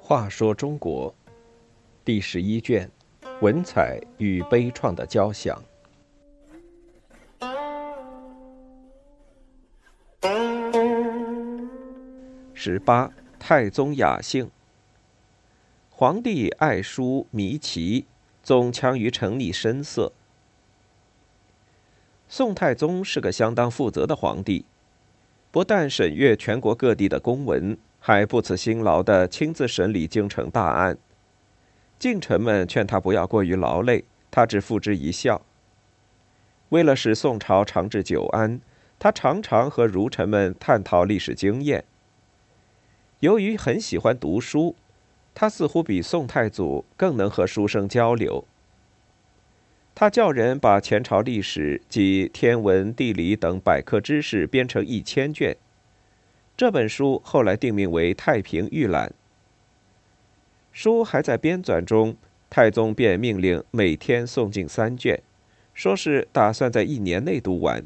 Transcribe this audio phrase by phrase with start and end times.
[0.00, 1.14] 话说中国
[2.04, 2.90] 第十一卷：
[3.40, 5.60] 文采与悲怆的交响。
[12.54, 14.50] 十八，太宗雅兴。
[15.90, 18.06] 皇帝爱书迷棋，
[18.42, 20.12] 总强于沉溺声色。
[22.28, 24.64] 宋太宗是个相当负责的皇帝，
[25.50, 30.98] 不但审阅全国各地的公文，还不辞辛劳的亲自审理京城大案。
[31.98, 35.40] 近臣们劝他不要过于劳累，他只付之一笑。
[36.68, 38.60] 为了使宋朝长治久安，
[38.98, 41.84] 他常常和儒臣们探讨历史经验。
[43.20, 44.76] 由于很喜欢读书，
[45.34, 48.44] 他似乎比宋太祖更能和书生交流。
[49.98, 55.56] 他叫人把前朝历史及天文、地理等百科知识编成一千卷，
[56.54, 59.08] 这本书后来定名为《太平御览》。
[60.70, 62.14] 书还在编纂中，
[62.50, 65.22] 太宗便命令每天送进三卷，
[65.72, 67.82] 说是打算在一年内读完。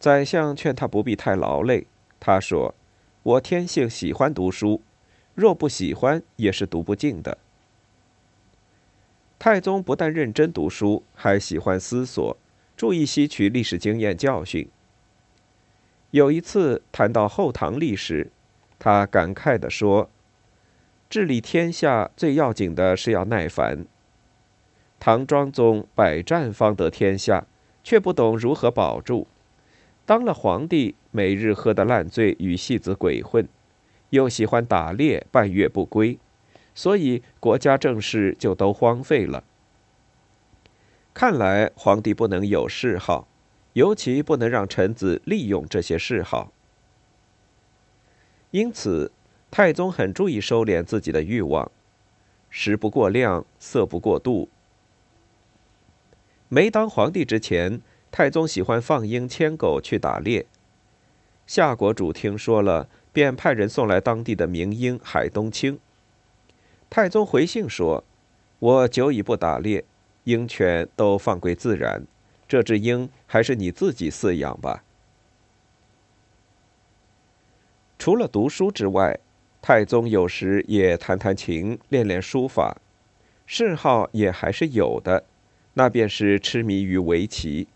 [0.00, 1.86] 宰相劝他不必太劳累，
[2.18, 2.74] 他说。
[3.22, 4.80] 我天性喜欢读书，
[5.34, 7.38] 若不喜欢，也是读不尽的。
[9.38, 12.36] 太宗不但认真读书，还喜欢思索，
[12.76, 14.68] 注意吸取历史经验教训。
[16.10, 18.32] 有一次谈到后唐历史，
[18.78, 20.10] 他感慨地说
[21.08, 23.86] ：“治理天下最要紧的是要耐烦。
[24.98, 27.46] 唐庄宗百战方得天下，
[27.84, 29.28] 却不懂如何保住。”
[30.04, 33.46] 当了皇帝，每日喝得烂醉，与戏子鬼混，
[34.10, 36.18] 又喜欢打猎，半月不归，
[36.78, 39.42] 所以国家政事就都荒废了。
[41.12, 43.26] 看来皇帝不能有嗜好，
[43.72, 46.52] 尤其不能让臣子利用这些嗜好。
[48.52, 49.10] 因此，
[49.50, 51.68] 太宗很注意收敛自己的欲望，
[52.48, 54.48] 食不过量，色不过度。
[56.48, 57.80] 没当皇帝之前。
[58.12, 60.46] 太宗喜欢放鹰牵狗去打猎，
[61.46, 65.78] 夏国主听说了，便派人送来当地的名鹰海东青。
[66.90, 68.02] 太宗回信说
[68.58, 69.84] ：“我久已不打猎，
[70.24, 72.06] 鹰犬都放归自然，
[72.48, 74.82] 这只鹰还是你自己饲养吧。”
[77.98, 79.18] 除了读书之外，
[79.60, 82.78] 太宗有时也弹弹琴，练练书法，
[83.44, 85.24] 嗜好也还是有的，
[85.74, 87.68] 那便是痴迷于围棋。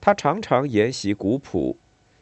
[0.00, 1.76] 他常常研习古谱，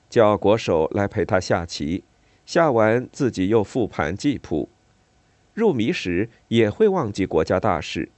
[0.08, 2.02] 叫国手来陪他下棋，
[2.46, 4.70] 下完自己又复盘记谱。
[5.56, 8.10] 入迷时也会忘记国家大事。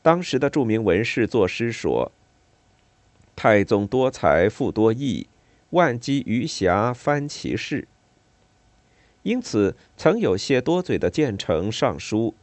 [0.00, 2.12] 当时的著名文士作诗说
[3.34, 5.26] ：“太宗多才富多艺，
[5.70, 7.88] 万机余暇翻其事。”
[9.24, 12.34] 因此，曾有些多嘴的谏臣上书，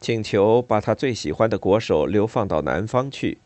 [0.00, 3.36] 请求把他最喜欢的国手流放到南方去。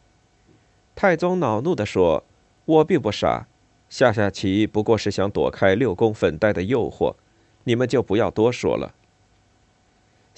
[0.95, 2.23] 太宗恼怒地说
[2.65, 3.49] ：“我并不傻，
[3.89, 7.17] 下下棋不过是想躲开六宫粉黛的诱惑，
[7.65, 8.95] 你们就不要多说了。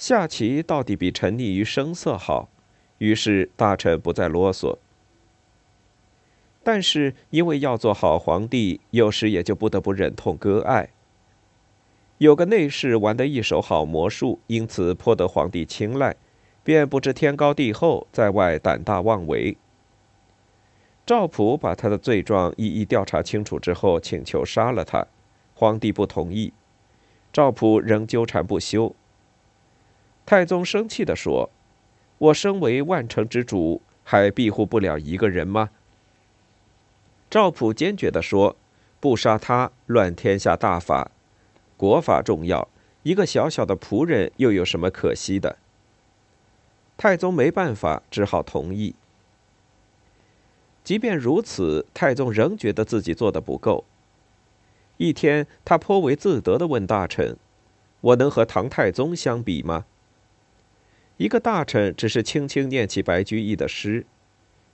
[0.01, 2.49] 下棋到底比沉溺于声色好。”
[2.97, 4.79] 于是大臣不再啰嗦。
[6.63, 10.89] 但是因为要做好皇帝，有时也就不得不忍痛割爱。
[12.17, 16.15] 有个内侍玩得一手好魔术，因此颇得皇帝青睐，
[16.63, 19.55] 便不知天高地厚，在外胆大妄为。
[21.05, 25.05] 赵普把他的罪状一一调查清楚之后，请求杀了他，
[25.53, 26.51] 皇帝不同意，
[27.31, 28.95] 赵普仍纠缠不休。
[30.25, 31.49] 太宗生气地说
[32.17, 35.69] ：“我身为万城之主，还庇护不了一个人吗？”
[37.29, 38.55] 赵普坚决地说
[38.99, 41.11] ：“不杀他，乱天下大法，
[41.75, 42.67] 国法重要，
[43.03, 45.57] 一个小小的仆人又有什么可惜的？”
[46.95, 48.95] 太宗没办法，只好同意。
[50.83, 53.85] 即便如此，太宗仍觉得自己做的不够。
[54.97, 57.37] 一天，他颇为自得的问大臣
[58.01, 59.85] ：“我能和唐太宗相比吗？”
[61.21, 64.07] 一个大臣只是轻轻念起白居易的诗：“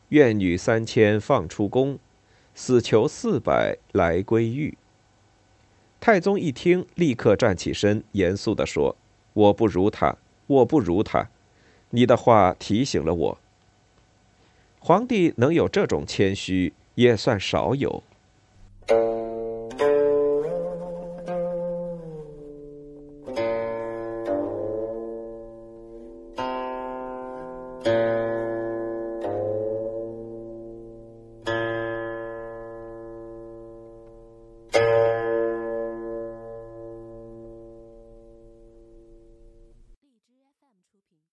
[0.07, 1.99] 怨女三千放出宫，
[2.55, 4.77] 死囚四百来归狱。”
[5.99, 8.95] 太宗一听，立刻站起身，严肃地说
[9.33, 10.15] ：“我不如他，
[10.47, 11.27] 我不如他。
[11.89, 13.37] 你的话提醒了我。”
[14.79, 18.01] 皇帝能有这种谦虚，也算少有。